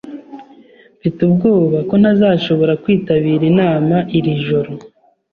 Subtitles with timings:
[0.97, 4.71] Mfite ubwoba ko ntazashobora kwitabira inama iri joro.